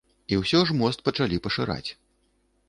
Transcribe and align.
І 0.35 0.37
ўсё 0.43 0.61
ж 0.69 0.77
мост 0.79 1.03
пачалі 1.09 1.39
пашыраць. 1.49 1.89